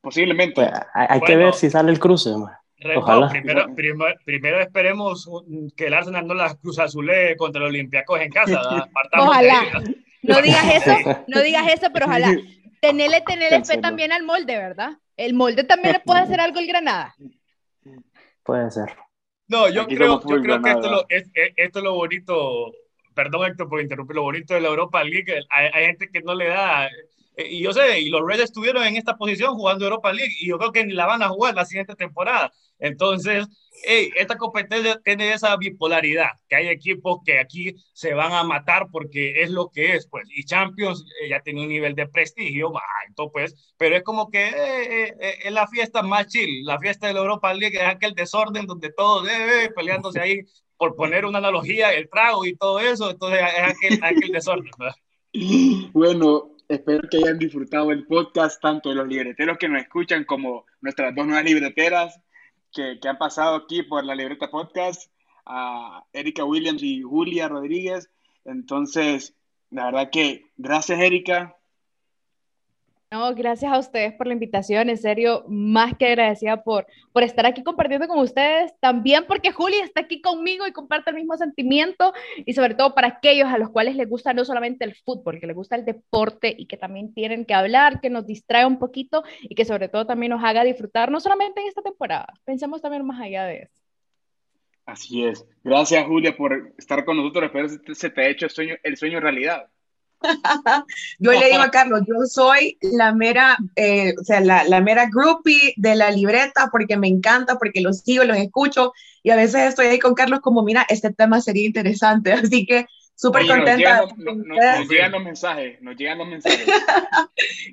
[0.00, 0.54] posiblemente.
[0.54, 2.30] Pues, hay, que ver si sale el cruce.
[2.94, 3.28] Ojalá.
[3.28, 3.66] primero,
[4.24, 5.28] primero, esperemos
[5.76, 8.60] que el Arsenal no las cruza azulé contra los Olympiacos en casa.
[9.18, 9.62] Ojalá.
[10.22, 12.34] No digas eso, no digas eso, pero ojalá.
[12.80, 14.98] Tenele, tenele fe también al molde, ¿verdad?
[15.16, 17.14] El molde también le puede hacer algo el Granada.
[18.42, 18.96] Puede ser.
[19.48, 22.72] No, yo creo, yo creo que esto, lo, es, esto es lo bonito,
[23.14, 26.34] perdón Héctor por interrumpir, lo bonito de la Europa League, hay, hay gente que no
[26.34, 26.88] le da,
[27.36, 30.58] y yo sé, y los Reds estuvieron en esta posición jugando Europa League, y yo
[30.58, 32.52] creo que ni la van a jugar la siguiente temporada.
[32.78, 33.46] Entonces,
[33.82, 39.42] esta competencia tiene esa bipolaridad, que hay equipos que aquí se van a matar porque
[39.42, 42.82] es lo que es, pues, y Champions eh, ya tiene un nivel de prestigio más
[43.06, 47.06] alto, pues, pero es como que eh, eh, es la fiesta más chill, la fiesta
[47.06, 49.28] de la Europa League es aquel desorden donde todos
[49.74, 50.40] peleándose ahí,
[50.76, 54.70] por poner una analogía, el trago y todo eso, entonces es aquel, aquel desorden.
[55.92, 61.14] Bueno, espero que hayan disfrutado el podcast, tanto los libreteros que nos escuchan como nuestras
[61.14, 62.20] dos nuevas libreteras
[62.72, 65.10] que, que han pasado aquí por la libreta podcast,
[65.44, 68.10] a Erika Williams y Julia Rodríguez.
[68.44, 69.34] Entonces,
[69.70, 71.56] la verdad que gracias, Erika,
[73.10, 77.46] no, gracias a ustedes por la invitación, en serio, más que agradecida por, por estar
[77.46, 82.12] aquí compartiendo con ustedes, también porque Juli está aquí conmigo y comparte el mismo sentimiento
[82.44, 85.46] y sobre todo para aquellos a los cuales les gusta no solamente el fútbol, que
[85.46, 89.22] les gusta el deporte y que también tienen que hablar, que nos distrae un poquito
[89.42, 93.06] y que sobre todo también nos haga disfrutar, no solamente en esta temporada, pensemos también
[93.06, 93.82] más allá de eso.
[94.84, 95.44] Así es.
[95.64, 97.46] Gracias, Julia, por estar con nosotros.
[97.46, 99.68] Espero que se te ha hecho el sueño, el sueño realidad.
[101.18, 105.08] Yo le digo a Carlos, yo soy la mera, eh, o sea, la, la, mera
[105.12, 108.92] groupie de la libreta porque me encanta, porque los sigo, los escucho
[109.22, 112.86] y a veces estoy ahí con Carlos como, mira, este tema sería interesante, así que
[113.14, 114.02] súper contenta.
[114.16, 116.66] Nos llegan, los mensajes, nos llegan los mensajes.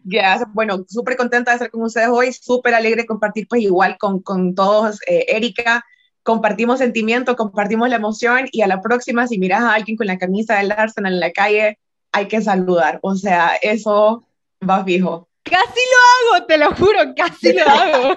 [0.53, 4.55] bueno, súper contenta de estar con ustedes hoy, súper alegre compartir pues igual con, con
[4.55, 5.85] todos, eh, Erika,
[6.23, 10.17] compartimos sentimiento, compartimos la emoción y a la próxima si miras a alguien con la
[10.17, 11.77] camisa del Arsenal en la calle,
[12.14, 12.99] hay que saludar.
[13.01, 14.26] O sea, eso
[14.68, 15.28] va fijo.
[15.43, 18.16] Casi lo hago, te lo juro, casi lo hago.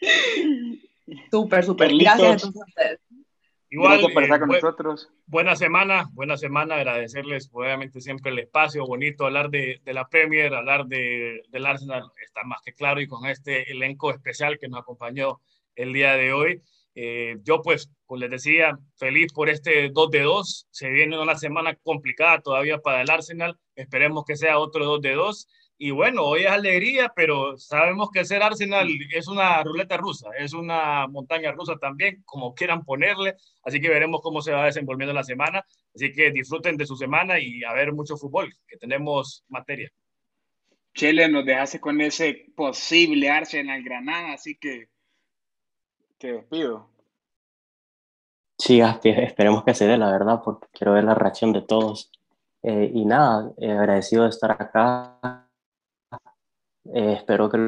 [1.30, 1.90] súper, súper.
[1.96, 3.00] Gracias a ustedes.
[3.70, 5.10] Igual, por estar con nosotros.
[5.26, 10.54] Buena semana, buena semana, agradecerles obviamente siempre el espacio bonito, hablar de, de la Premier,
[10.54, 14.80] hablar de, del Arsenal, está más que claro y con este elenco especial que nos
[14.80, 15.40] acompañó
[15.74, 16.62] el día de hoy.
[17.00, 20.66] Eh, yo pues, como les decía, feliz por este 2 de 2.
[20.68, 23.56] Se viene una semana complicada todavía para el Arsenal.
[23.76, 25.48] Esperemos que sea otro 2 de 2.
[25.78, 30.54] Y bueno, hoy es alegría, pero sabemos que ser Arsenal es una ruleta rusa, es
[30.54, 33.36] una montaña rusa también, como quieran ponerle.
[33.62, 35.64] Así que veremos cómo se va desenvolviendo la semana.
[35.94, 39.88] Así que disfruten de su semana y a ver mucho fútbol, que tenemos materia.
[40.94, 44.88] Chile nos dejase con ese posible Arsenal Granada, así que
[46.18, 46.88] te despido.
[48.58, 52.10] Sí, esperemos que se dé, la verdad, porque quiero ver la reacción de todos.
[52.62, 55.48] Eh, y nada, eh, agradecido de estar acá.
[56.92, 57.58] Eh, espero que,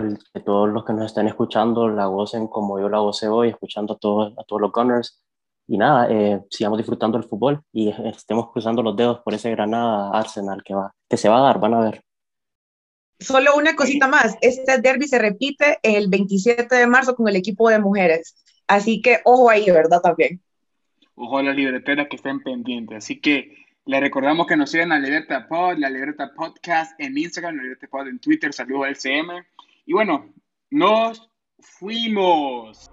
[0.45, 3.99] todos los que nos estén escuchando la gocen como yo la gocé hoy, escuchando a
[3.99, 5.23] todos, a todos los Gunners.
[5.69, 6.09] Y nada,
[6.51, 10.93] sigamos disfrutando el fútbol y estemos cruzando los dedos por ese Granada Arsenal que, va,
[11.09, 12.05] que se va a dar, van a ver.
[13.21, 17.68] Solo una cosita más, este derby se repite el 27 de marzo con el equipo
[17.68, 18.35] de mujeres,
[18.66, 20.01] así que ojo ahí, ¿verdad?
[20.01, 20.41] También.
[21.14, 24.99] Ojo a las libreteras que estén pendientes, así que les recordamos que nos sigan a
[24.99, 29.45] Libreta Pod, la Libreta Podcast en Instagram, la Libreta Pod en Twitter, saludos al CM,
[29.85, 30.33] y bueno,
[30.71, 32.91] nos fuimos.